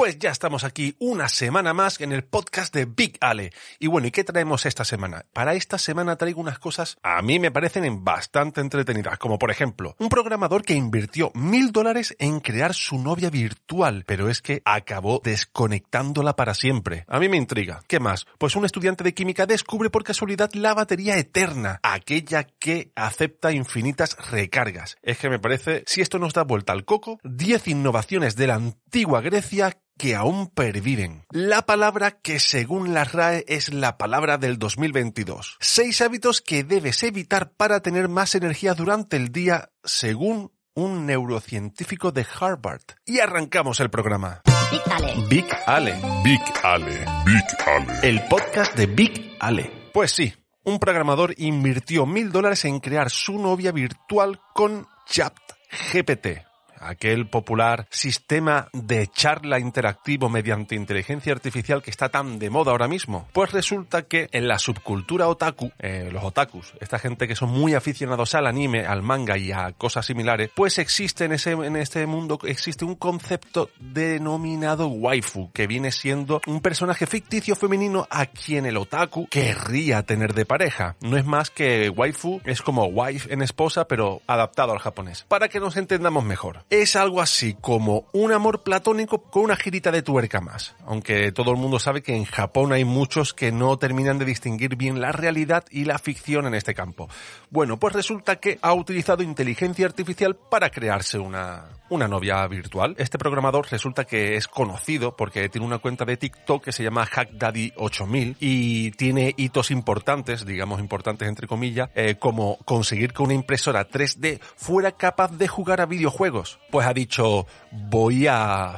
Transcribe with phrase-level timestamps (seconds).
[0.00, 3.52] Pues ya estamos aquí una semana más en el podcast de Big Ale.
[3.78, 5.26] Y bueno, ¿y qué traemos esta semana?
[5.34, 9.96] Para esta semana traigo unas cosas a mí me parecen bastante entretenidas, como por ejemplo,
[9.98, 15.20] un programador que invirtió mil dólares en crear su novia virtual, pero es que acabó
[15.22, 17.04] desconectándola para siempre.
[17.06, 17.82] A mí me intriga.
[17.86, 18.26] ¿Qué más?
[18.38, 24.16] Pues un estudiante de química descubre por casualidad la batería eterna, aquella que acepta infinitas
[24.30, 24.96] recargas.
[25.02, 28.54] Es que me parece, si esto nos da vuelta al coco, 10 innovaciones de la
[28.54, 31.26] antigua Grecia que aún perviven.
[31.30, 35.58] La palabra que según la RAE es la palabra del 2022.
[35.60, 42.12] Seis hábitos que debes evitar para tener más energía durante el día según un neurocientífico
[42.12, 42.80] de Harvard.
[43.04, 44.40] Y arrancamos el programa.
[44.70, 45.26] Big Ale.
[45.28, 45.94] Big Ale.
[46.24, 47.04] Big Ale.
[47.26, 47.98] Big Ale.
[48.02, 49.90] El podcast de Big Ale.
[49.92, 50.32] Pues sí,
[50.64, 56.49] un programador invirtió mil dólares en crear su novia virtual con ChatGPT
[56.80, 62.88] aquel popular sistema de charla interactivo mediante inteligencia artificial que está tan de moda ahora
[62.88, 63.28] mismo.
[63.32, 67.74] Pues resulta que en la subcultura otaku, eh, los otakus, esta gente que son muy
[67.74, 72.06] aficionados al anime, al manga y a cosas similares, pues existe en, ese, en este
[72.06, 78.66] mundo, existe un concepto denominado waifu, que viene siendo un personaje ficticio femenino a quien
[78.66, 80.96] el otaku querría tener de pareja.
[81.00, 85.24] No es más que waifu, es como wife en esposa, pero adaptado al japonés.
[85.28, 89.90] Para que nos entendamos mejor es algo así como un amor platónico con una girita
[89.90, 90.76] de tuerca más.
[90.86, 94.76] Aunque todo el mundo sabe que en Japón hay muchos que no terminan de distinguir
[94.76, 97.08] bien la realidad y la ficción en este campo.
[97.50, 102.94] Bueno, pues resulta que ha utilizado inteligencia artificial para crearse una, una novia virtual.
[102.98, 107.04] Este programador resulta que es conocido porque tiene una cuenta de TikTok que se llama
[107.04, 113.88] HackDaddy8000 y tiene hitos importantes, digamos importantes entre comillas, eh, como conseguir que una impresora
[113.88, 116.59] 3D fuera capaz de jugar a videojuegos.
[116.70, 118.76] Pues ha dicho, voy a,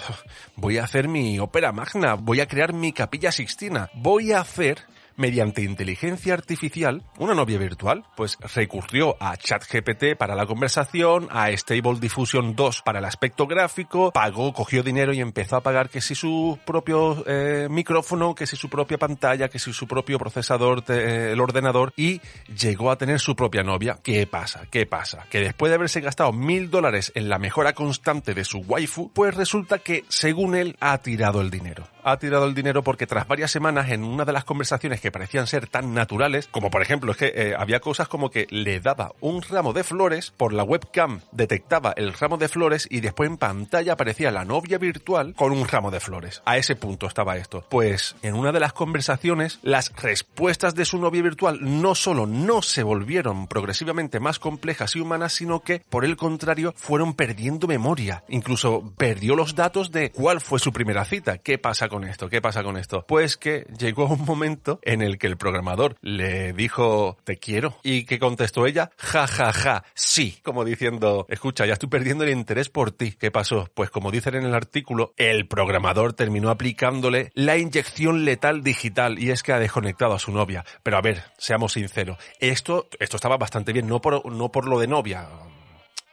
[0.56, 4.78] voy a hacer mi ópera magna, voy a crear mi capilla sixtina, voy a hacer
[5.16, 8.04] mediante inteligencia artificial una novia virtual.
[8.16, 14.10] Pues recurrió a ChatGPT para la conversación, a Stable Diffusion 2 para el aspecto gráfico,
[14.12, 18.56] pagó, cogió dinero y empezó a pagar que si su propio eh, micrófono, que si
[18.56, 22.20] su propia pantalla, que si su propio procesador, el ordenador y
[22.56, 23.98] llegó a tener su propia novia.
[24.02, 24.66] ¿Qué pasa?
[24.70, 25.26] ¿Qué pasa?
[25.30, 29.34] Que después de haberse gastado mil dólares en la mejora constante de su waifu, pues
[29.34, 33.50] resulta que según él ha tirado el dinero ha tirado el dinero porque tras varias
[33.50, 37.18] semanas en una de las conversaciones que parecían ser tan naturales, como por ejemplo es
[37.18, 41.20] que eh, había cosas como que le daba un ramo de flores, por la webcam
[41.32, 45.66] detectaba el ramo de flores y después en pantalla aparecía la novia virtual con un
[45.66, 46.40] ramo de flores.
[46.44, 47.66] A ese punto estaba esto.
[47.68, 52.62] Pues en una de las conversaciones las respuestas de su novia virtual no solo no
[52.62, 58.22] se volvieron progresivamente más complejas y humanas, sino que por el contrario fueron perdiendo memoria.
[58.28, 62.28] Incluso perdió los datos de cuál fue su primera cita, qué pasa con esto?
[62.28, 63.04] ¿Qué pasa con esto?
[63.08, 67.78] Pues que llegó un momento en el que el programador le dijo, te quiero.
[67.82, 70.38] Y que contestó ella, ja, ja, ja, sí.
[70.42, 73.12] Como diciendo, escucha, ya estoy perdiendo el interés por ti.
[73.12, 73.70] ¿Qué pasó?
[73.74, 79.30] Pues como dicen en el artículo, el programador terminó aplicándole la inyección letal digital y
[79.30, 80.64] es que ha desconectado a su novia.
[80.82, 84.78] Pero a ver, seamos sinceros, esto, esto estaba bastante bien, no por, no por lo
[84.78, 85.28] de novia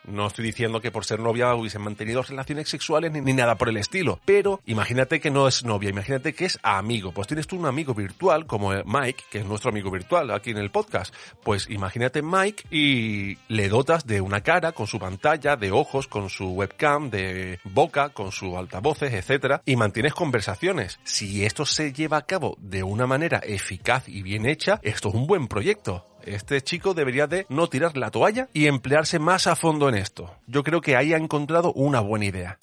[0.06, 3.78] no estoy diciendo que por ser novia hubiesen mantenido relaciones sexuales ni, nada por el
[3.78, 4.20] estilo.
[4.26, 7.12] Pero imagínate que no es novia, imagínate que es amigo.
[7.12, 10.58] Pues tienes tú un amigo virtual como Mike, que es nuestro amigo virtual aquí en
[10.58, 11.14] el podcast.
[11.44, 16.30] Pues imagínate Mike y le dotas de una cara con su pantalla, de ojos, con
[16.30, 21.00] su webcam, de boca, con sus altavoces, etcétera, y mantienes conversaciones.
[21.04, 25.16] Si esto se lleva a cabo de una manera eficaz y bien hecha, esto es
[25.16, 29.56] un buen proyecto este chico debería de no tirar la toalla y emplearse más a
[29.56, 30.36] fondo en esto.
[30.48, 32.58] Yo creo que ahí ha encontrado una buena idea.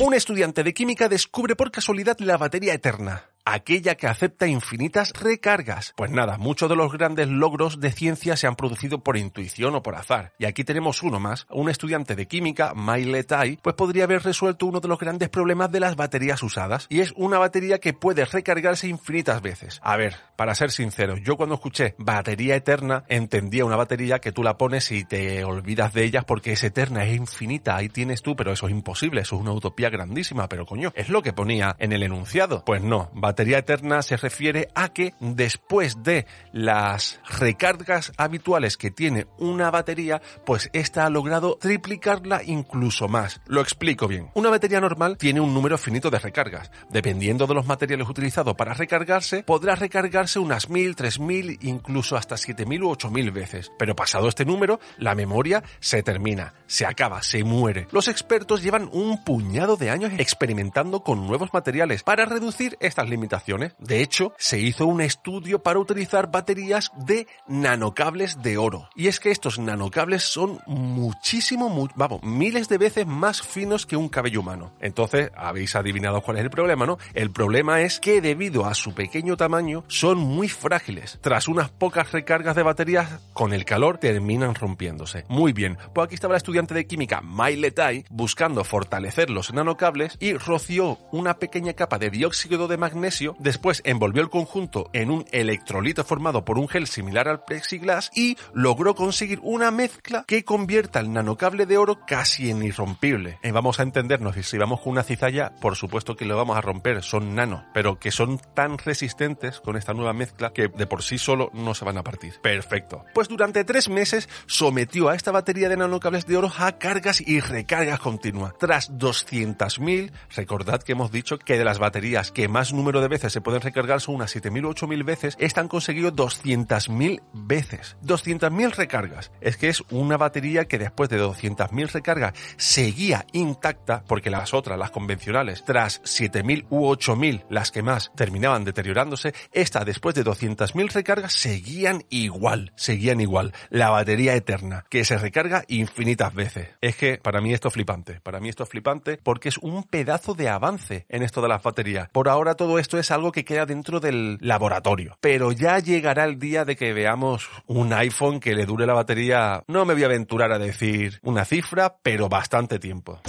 [0.00, 5.94] Un estudiante de química descubre por casualidad la batería eterna aquella que acepta infinitas recargas.
[5.96, 9.82] Pues nada, muchos de los grandes logros de ciencia se han producido por intuición o
[9.82, 10.32] por azar.
[10.38, 11.46] Y aquí tenemos uno más.
[11.50, 15.72] Un estudiante de química, Mai Tai, pues podría haber resuelto uno de los grandes problemas
[15.72, 16.86] de las baterías usadas.
[16.90, 19.80] Y es una batería que puede recargarse infinitas veces.
[19.82, 24.42] A ver, para ser sincero, yo cuando escuché batería eterna, entendía una batería que tú
[24.42, 27.67] la pones y te olvidas de ellas porque es eterna, es infinita.
[27.68, 31.08] Ahí tienes tú, pero eso es imposible, eso es una utopía grandísima, pero coño, es
[31.08, 32.64] lo que ponía en el enunciado.
[32.64, 39.26] Pues no, batería eterna se refiere a que después de las recargas habituales que tiene
[39.38, 43.40] una batería, pues esta ha logrado triplicarla incluso más.
[43.46, 44.30] Lo explico bien.
[44.34, 46.70] Una batería normal tiene un número finito de recargas.
[46.90, 52.82] Dependiendo de los materiales utilizados para recargarse, podrá recargarse unas 1000, 3000, incluso hasta 7000
[52.82, 53.72] u 8000 veces.
[53.78, 57.57] Pero pasado este número, la memoria se termina, se acaba, se muere.
[57.90, 63.74] Los expertos llevan un puñado de años experimentando con nuevos materiales para reducir estas limitaciones.
[63.78, 68.88] De hecho, se hizo un estudio para utilizar baterías de nanocables de oro.
[68.94, 74.08] Y es que estos nanocables son muchísimo, vamos, miles de veces más finos que un
[74.08, 74.72] cabello humano.
[74.80, 76.98] Entonces, habéis adivinado cuál es el problema, ¿no?
[77.14, 81.18] El problema es que debido a su pequeño tamaño son muy frágiles.
[81.20, 85.24] Tras unas pocas recargas de baterías, con el calor terminan rompiéndose.
[85.28, 90.16] Muy bien, pues aquí estaba la estudiante de química Mai Letai buscando fortalecer los nanocables
[90.20, 95.24] y roció una pequeña capa de dióxido de magnesio, después envolvió el conjunto en un
[95.32, 101.00] electrolito formado por un gel similar al plexiglas y logró conseguir una mezcla que convierta
[101.00, 103.38] el nanocable de oro casi en irrompible.
[103.42, 106.60] Eh, vamos a entendernos, si vamos con una cizalla, por supuesto que lo vamos a
[106.60, 111.02] romper, son nano, pero que son tan resistentes con esta nueva mezcla que de por
[111.02, 112.34] sí solo no se van a partir.
[112.42, 113.04] Perfecto.
[113.14, 117.40] Pues durante tres meses sometió a esta batería de nanocables de oro a cargas y
[117.40, 118.54] recargas continuas.
[118.58, 123.34] Tras 200.000, recordad que hemos dicho que de las baterías que más número de veces
[123.34, 127.98] se pueden recargar son unas 7.000 o 8.000 veces, están conseguido 200.000 veces.
[128.02, 129.30] 200.000 recargas.
[129.42, 134.78] Es que es una batería que después de 200.000 recargas seguía intacta, porque las otras,
[134.78, 140.92] las convencionales, tras 7.000 u 8.000, las que más terminaban deteriorándose, esta después de 200.000
[140.92, 143.52] recargas seguían igual, seguían igual.
[143.68, 146.70] La batería eterna, que se recarga infinitas veces.
[146.80, 149.84] Es que para mí esto es flipante, para mí esto es flipante porque es un
[149.84, 152.08] pedazo de avance en esto de las baterías.
[152.10, 156.38] Por ahora todo esto es algo que queda dentro del laboratorio, pero ya llegará el
[156.38, 160.06] día de que veamos un iPhone que le dure la batería, no me voy a
[160.06, 163.20] aventurar a decir una cifra, pero bastante tiempo.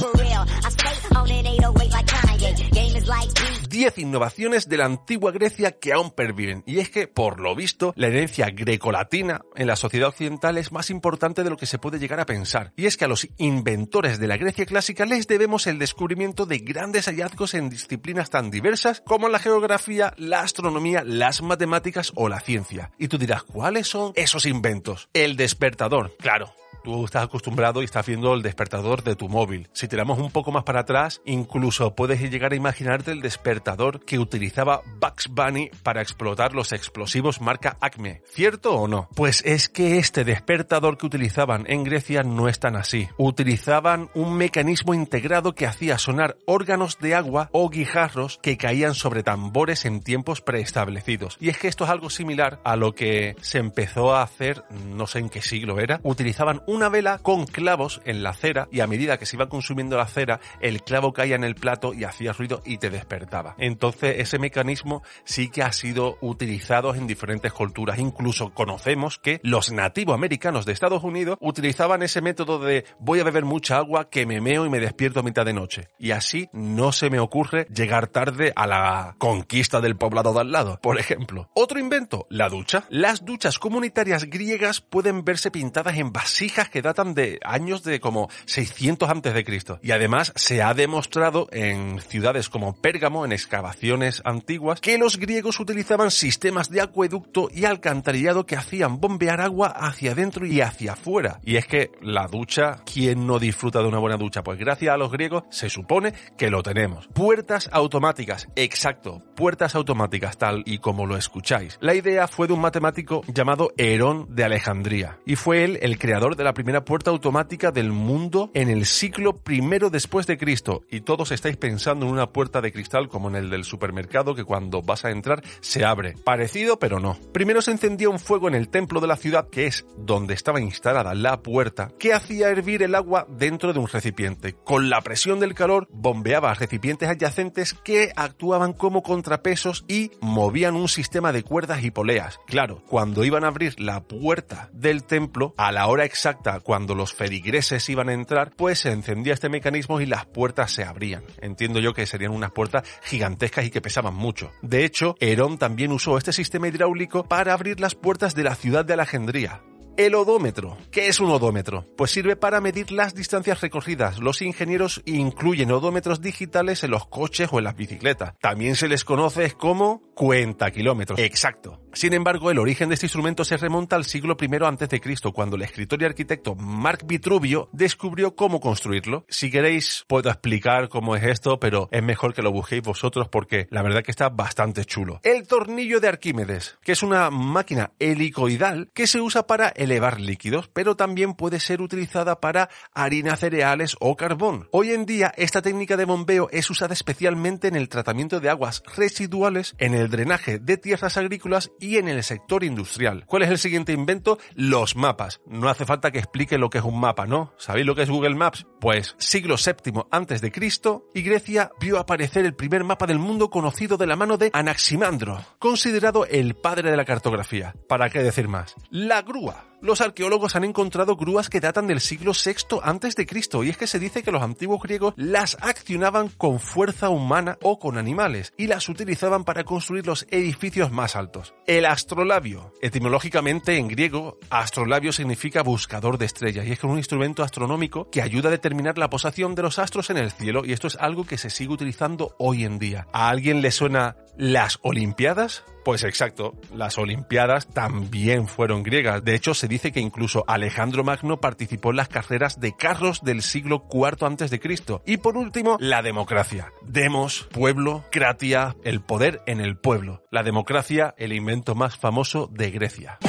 [3.70, 6.64] 10 innovaciones de la antigua Grecia que aún perviven.
[6.66, 10.90] Y es que, por lo visto, la herencia grecolatina en la sociedad occidental es más
[10.90, 12.74] importante de lo que se puede llegar a pensar.
[12.76, 16.60] Y es que a los inventores de la Grecia clásica les debemos el descubrimiento de
[16.60, 22.40] grandes hallazgos en disciplinas tan diversas como la geografía, la astronomía, las matemáticas o la
[22.40, 22.92] ciencia.
[22.98, 25.10] Y tú dirás, ¿cuáles son esos inventos?
[25.14, 26.54] El despertador, claro
[26.84, 29.68] Tú estás acostumbrado y estás viendo el despertador de tu móvil.
[29.74, 34.20] Si tiramos un poco más para atrás, incluso puedes llegar a imaginarte el despertador que
[34.20, 38.22] utilizaba Bugs Bunny para explotar los explosivos marca Acme.
[38.32, 39.10] ¿Cierto o no?
[39.16, 43.10] Pues es que este despertador que utilizaban en Grecia no es tan así.
[43.18, 49.24] Utilizaban un mecanismo integrado que hacía sonar órganos de agua o guijarros que caían sobre
[49.24, 51.38] tambores en tiempos preestablecidos.
[51.40, 55.08] Y es que esto es algo similar a lo que se empezó a hacer, no
[55.08, 58.88] sé en qué siglo era, utilizaban una vela con clavos en la cera y a
[58.88, 62.32] medida que se iba consumiendo la cera, el clavo caía en el plato y hacía
[62.32, 63.56] ruido y te despertaba.
[63.58, 67.98] Entonces ese mecanismo sí que ha sido utilizado en diferentes culturas.
[67.98, 73.24] Incluso conocemos que los nativos americanos de Estados Unidos utilizaban ese método de voy a
[73.24, 75.90] beber mucha agua que me meo y me despierto a mitad de noche.
[75.98, 80.52] Y así no se me ocurre llegar tarde a la conquista del poblado de al
[80.52, 81.50] lado, por ejemplo.
[81.56, 82.86] Otro invento, la ducha.
[82.90, 88.30] Las duchas comunitarias griegas pueden verse pintadas en vasijas que datan de años de como
[88.46, 89.80] 600 antes de Cristo.
[89.82, 95.62] Y además se ha demostrado en ciudades como Pérgamo, en excavaciones antiguas, que los griegos
[95.62, 101.40] utilizaban sistemas de acueducto y alcantarillado que hacían bombear agua hacia adentro y hacia afuera.
[101.44, 104.44] Y es que la ducha, ¿quién no disfruta de una buena ducha?
[104.44, 107.08] Pues gracias a los griegos se supone que lo tenemos.
[107.14, 111.78] Puertas automáticas, exacto, puertas automáticas tal y como lo escucháis.
[111.82, 116.36] La idea fue de un matemático llamado Herón de Alejandría y fue él el creador
[116.36, 120.82] de la primera puerta automática del mundo en el siglo primero después de Cristo.
[120.90, 124.44] Y todos estáis pensando en una puerta de cristal como en el del supermercado que
[124.44, 126.16] cuando vas a entrar se abre.
[126.24, 127.20] Parecido, pero no.
[127.32, 130.60] Primero se encendía un fuego en el templo de la ciudad, que es donde estaba
[130.60, 134.54] instalada la puerta, que hacía hervir el agua dentro de un recipiente.
[134.54, 140.76] Con la presión del calor bombeaba a recipientes adyacentes que actuaban como contrapesos y movían
[140.76, 142.40] un sistema de cuerdas y poleas.
[142.48, 147.14] Claro, cuando iban a abrir la puerta del templo, a la hora exacta cuando los
[147.14, 151.24] feligreses iban a entrar, pues se encendía este mecanismo y las puertas se abrían.
[151.42, 154.52] Entiendo yo que serían unas puertas gigantescas y que pesaban mucho.
[154.62, 158.86] De hecho, Herón también usó este sistema hidráulico para abrir las puertas de la ciudad
[158.86, 159.62] de Alejandría
[159.98, 160.78] El odómetro.
[160.92, 161.86] ¿Qué es un odómetro?
[161.98, 164.20] Pues sirve para medir las distancias recorridas.
[164.20, 168.34] Los ingenieros incluyen odómetros digitales en los coches o en las bicicletas.
[168.40, 171.20] También se les conoce como cuenta kilómetros.
[171.20, 171.82] Exacto.
[171.94, 175.02] Sin embargo, el origen de este instrumento se remonta al siglo I a.C.,
[175.34, 179.26] cuando el escritor y arquitecto Marc Vitruvio descubrió cómo construirlo.
[179.28, 183.68] Si queréis, puedo explicar cómo es esto, pero es mejor que lo busquéis vosotros porque
[183.70, 185.20] la verdad que está bastante chulo.
[185.24, 190.70] El tornillo de Arquímedes, que es una máquina helicoidal que se usa para elevar líquidos,
[190.72, 194.68] pero también puede ser utilizada para harina cereales o carbón.
[194.72, 198.84] Hoy en día, esta técnica de bombeo es usada especialmente en el tratamiento de aguas
[198.96, 203.26] residuales, en el drenaje de tierras agrícolas y en el sector industrial.
[203.26, 204.38] ¿Cuál es el siguiente invento?
[204.54, 205.42] Los mapas.
[205.48, 207.54] No hace falta que explique lo que es un mapa, ¿no?
[207.58, 208.68] ¿Sabéis lo que es Google Maps?
[208.80, 213.50] Pues siglo VII antes de Cristo y Grecia vio aparecer el primer mapa del mundo
[213.50, 217.74] conocido de la mano de Anaximandro, considerado el padre de la cartografía.
[217.88, 218.76] ¿Para qué decir más?
[218.92, 223.64] La grúa los arqueólogos han encontrado grúas que datan del siglo VI antes de Cristo
[223.64, 227.80] y es que se dice que los antiguos griegos las accionaban con fuerza humana o
[227.80, 231.54] con animales y las utilizaban para construir los edificios más altos.
[231.68, 236.98] El astrolabio, etimológicamente en griego, astrolabio significa buscador de estrellas y es que es un
[236.98, 240.74] instrumento astronómico que ayuda a determinar la posición de los astros en el cielo y
[240.74, 243.08] esto es algo que se sigue utilizando hoy en día.
[243.14, 245.64] ¿A alguien le suena las Olimpiadas?
[245.84, 249.24] Pues exacto, las Olimpiadas también fueron griegas.
[249.24, 253.42] De hecho, se dice que incluso Alejandro Magno participó en las carreras de carros del
[253.42, 255.02] siglo IV Cristo.
[255.06, 256.74] Y por último, la democracia.
[256.82, 260.26] Demos, pueblo, kratia, el poder en el pueblo.
[260.32, 263.20] La democracia, el invento más famoso de Grecia.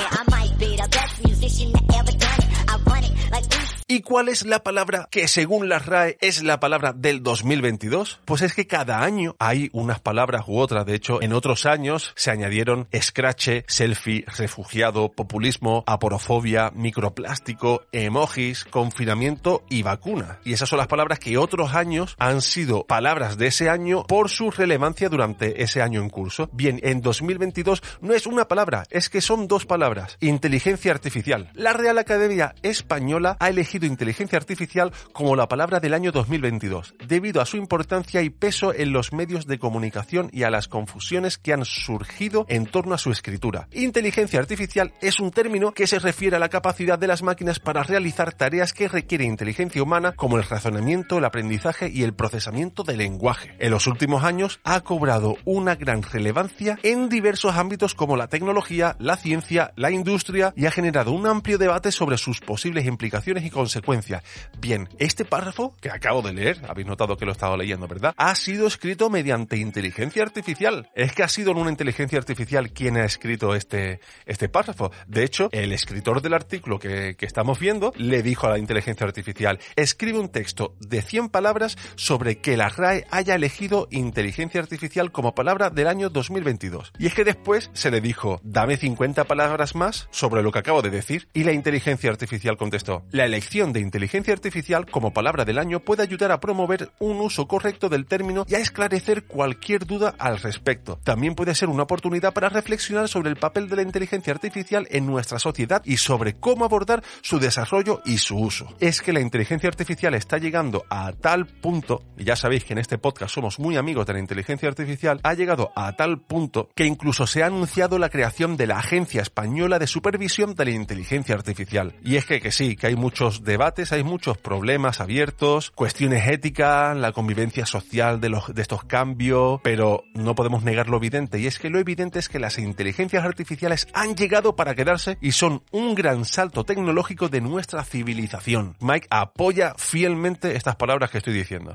[3.91, 8.21] ¿Y cuál es la palabra que según la RAE es la palabra del 2022?
[8.25, 10.87] Pues es que cada año hay unas palabras u otras.
[10.87, 19.65] De hecho, en otros años se añadieron scratch, selfie, refugiado, populismo, aporofobia, microplástico, emojis, confinamiento
[19.69, 20.39] y vacuna.
[20.45, 24.31] Y esas son las palabras que otros años han sido palabras de ese año por
[24.31, 26.49] su relevancia durante ese año en curso.
[26.53, 30.17] Bien, en 2022 no es una palabra, es que son dos palabras.
[30.21, 31.51] Inteligencia artificial.
[31.55, 37.41] La Real Academia Española ha elegido inteligencia artificial como la palabra del año 2022, debido
[37.41, 41.53] a su importancia y peso en los medios de comunicación y a las confusiones que
[41.53, 43.69] han surgido en torno a su escritura.
[43.73, 47.83] Inteligencia artificial es un término que se refiere a la capacidad de las máquinas para
[47.83, 52.99] realizar tareas que requieren inteligencia humana como el razonamiento, el aprendizaje y el procesamiento del
[52.99, 53.55] lenguaje.
[53.59, 58.97] En los últimos años ha cobrado una gran relevancia en diversos ámbitos como la tecnología,
[58.99, 63.51] la ciencia, la industria y ha generado un amplio debate sobre sus posibles implicaciones y
[63.51, 64.25] consecuencias consecuencia.
[64.59, 68.15] Bien, este párrafo que acabo de leer, habéis notado que lo he estado leyendo, ¿verdad?
[68.17, 70.91] Ha sido escrito mediante inteligencia artificial.
[70.97, 74.91] Es que ha sido una inteligencia artificial quien ha escrito este, este párrafo.
[75.07, 79.07] De hecho, el escritor del artículo que, que estamos viendo le dijo a la inteligencia
[79.07, 85.13] artificial, escribe un texto de 100 palabras sobre que la RAE haya elegido inteligencia artificial
[85.13, 86.93] como palabra del año 2022.
[86.99, 90.83] Y es que después se le dijo, dame 50 palabras más sobre lo que acabo
[90.83, 95.59] de decir y la inteligencia artificial contestó, la elección de inteligencia artificial como palabra del
[95.59, 100.15] año puede ayudar a promover un uso correcto del término y a esclarecer cualquier duda
[100.19, 100.99] al respecto.
[101.05, 105.07] También puede ser una oportunidad para reflexionar sobre el papel de la inteligencia artificial en
[105.07, 108.75] nuestra sociedad y sobre cómo abordar su desarrollo y su uso.
[108.81, 112.79] Es que la inteligencia artificial está llegando a tal punto, y ya sabéis que en
[112.79, 116.87] este podcast somos muy amigos de la inteligencia artificial, ha llegado a tal punto que
[116.87, 121.35] incluso se ha anunciado la creación de la Agencia Española de Supervisión de la Inteligencia
[121.35, 121.95] Artificial.
[122.03, 126.97] Y es que, que sí, que hay muchos debates, hay muchos problemas abiertos, cuestiones éticas,
[126.97, 131.47] la convivencia social de, los, de estos cambios, pero no podemos negar lo evidente, y
[131.47, 135.63] es que lo evidente es que las inteligencias artificiales han llegado para quedarse y son
[135.71, 138.77] un gran salto tecnológico de nuestra civilización.
[138.81, 141.75] Mike apoya fielmente estas palabras que estoy diciendo.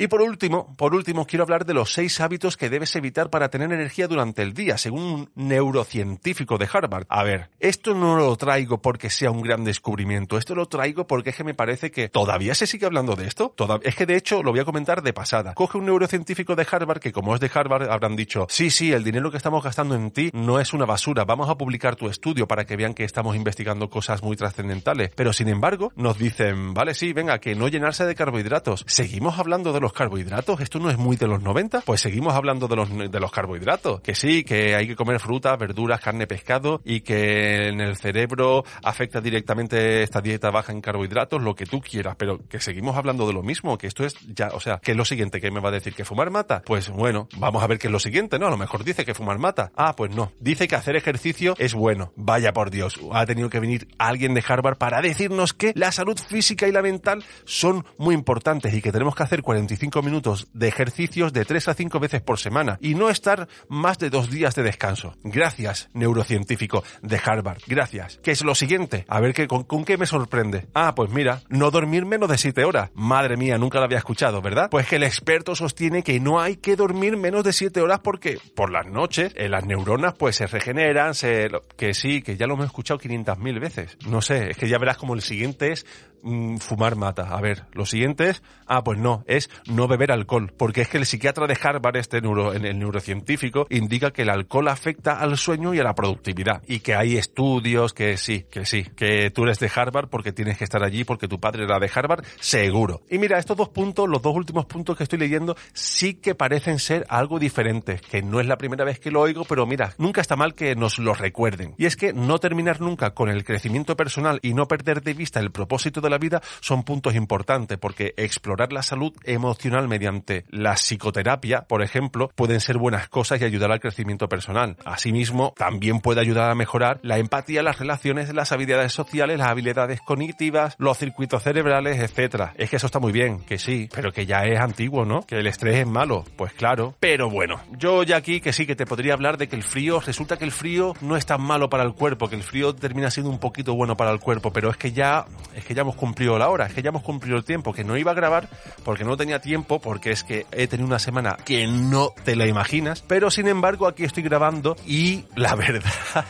[0.00, 3.50] Y por último, por último, quiero hablar de los seis hábitos que debes evitar para
[3.50, 7.04] tener energía durante el día, según un neurocientífico de Harvard.
[7.10, 11.28] A ver, esto no lo traigo porque sea un gran descubrimiento, esto lo traigo porque
[11.28, 13.54] es que me parece que todavía se sigue hablando de esto.
[13.82, 15.52] es que de hecho lo voy a comentar de pasada.
[15.52, 19.04] Coge un neurocientífico de Harvard que como es de Harvard habrán dicho, sí, sí, el
[19.04, 22.48] dinero que estamos gastando en ti no es una basura, vamos a publicar tu estudio
[22.48, 25.10] para que vean que estamos investigando cosas muy trascendentales.
[25.14, 28.86] Pero sin embargo, nos dicen, vale, sí, venga, que no llenarse de carbohidratos.
[28.88, 30.60] Seguimos hablando de los los carbohidratos?
[30.60, 31.80] ¿Esto no es muy de los 90?
[31.80, 34.00] Pues seguimos hablando de los, de los carbohidratos.
[34.02, 38.62] Que sí, que hay que comer frutas, verduras, carne, pescado y que en el cerebro
[38.84, 43.26] afecta directamente esta dieta baja en carbohidratos, lo que tú quieras, pero que seguimos hablando
[43.26, 45.60] de lo mismo, que esto es ya, o sea, ¿qué es lo siguiente que me
[45.60, 45.92] va a decir?
[45.92, 46.62] ¿Que fumar mata?
[46.64, 48.46] Pues bueno, vamos a ver qué es lo siguiente, ¿no?
[48.46, 49.72] A lo mejor dice que fumar mata.
[49.76, 50.30] Ah, pues no.
[50.38, 52.12] Dice que hacer ejercicio es bueno.
[52.14, 56.16] Vaya por Dios, ha tenido que venir alguien de Harvard para decirnos que la salud
[56.16, 60.68] física y la mental son muy importantes y que tenemos que hacer 45 minutos de
[60.68, 64.54] ejercicios de 3 a 5 veces por semana y no estar más de dos días
[64.54, 65.14] de descanso.
[65.24, 67.58] Gracias, neurocientífico de Harvard.
[67.66, 68.20] Gracias.
[68.22, 69.04] ¿Qué es lo siguiente?
[69.08, 70.66] A ver qué, con, con qué me sorprende.
[70.74, 72.90] Ah, pues mira, no dormir menos de 7 horas.
[72.94, 74.68] Madre mía, nunca lo había escuchado, ¿verdad?
[74.70, 78.38] Pues que el experto sostiene que no hay que dormir menos de 7 horas porque
[78.54, 82.54] por las noches eh, las neuronas pues se regeneran, se, que sí, que ya lo
[82.54, 83.96] hemos escuchado 500.000 veces.
[84.06, 85.86] No sé, es que ya verás como el siguiente es
[86.22, 87.34] mm, fumar mata.
[87.36, 90.98] A ver, lo siguiente es, ah, pues no, es no beber alcohol, porque es que
[90.98, 95.74] el psiquiatra de Harvard, este neuro, el neurocientífico, indica que el alcohol afecta al sueño
[95.74, 99.58] y a la productividad y que hay estudios que sí, que sí, que tú eres
[99.58, 103.02] de Harvard porque tienes que estar allí porque tu padre era de Harvard, seguro.
[103.10, 106.78] Y mira, estos dos puntos, los dos últimos puntos que estoy leyendo, sí que parecen
[106.78, 110.20] ser algo diferentes, que no es la primera vez que lo oigo, pero mira, nunca
[110.20, 111.74] está mal que nos lo recuerden.
[111.78, 115.40] Y es que no terminar nunca con el crecimiento personal y no perder de vista
[115.40, 121.62] el propósito la vida son puntos importantes, porque explorar la salud emocional mediante la psicoterapia,
[121.62, 124.76] por ejemplo, pueden ser buenas cosas y ayudar al crecimiento personal.
[124.84, 130.00] Asimismo, también puede ayudar a mejorar la empatía, las relaciones, las habilidades sociales, las habilidades
[130.00, 132.52] cognitivas, los circuitos cerebrales, etcétera.
[132.56, 135.22] Es que eso está muy bien, que sí, pero que ya es antiguo, ¿no?
[135.22, 136.94] Que el estrés es malo, pues claro.
[137.00, 140.00] Pero bueno, yo ya aquí que sí que te podría hablar de que el frío,
[140.00, 143.10] resulta que el frío no es tan malo para el cuerpo, que el frío termina
[143.10, 145.96] siendo un poquito bueno para el cuerpo, pero es que ya, es que ya hemos
[146.00, 148.48] cumplido la hora, es que ya hemos cumplido el tiempo, que no iba a grabar
[148.84, 152.46] porque no tenía tiempo, porque es que he tenido una semana que no te la
[152.46, 156.24] imaginas, pero sin embargo aquí estoy grabando y la verdad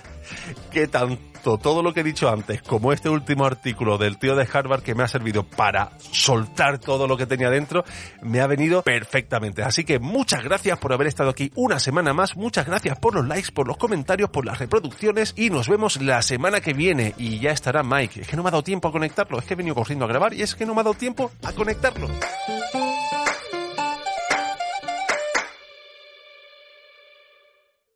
[0.71, 4.47] que tanto todo lo que he dicho antes como este último artículo del tío de
[4.53, 7.85] Harvard que me ha servido para soltar todo lo que tenía dentro,
[8.23, 9.63] me ha venido perfectamente.
[9.63, 13.27] Así que muchas gracias por haber estado aquí una semana más, muchas gracias por los
[13.27, 17.39] likes, por los comentarios, por las reproducciones y nos vemos la semana que viene y
[17.39, 18.23] ya estará Mike.
[18.23, 20.09] Es que no me ha dado tiempo a conectarlo, es que he venido corriendo a
[20.09, 22.09] grabar y es que no me ha dado tiempo a conectarlo.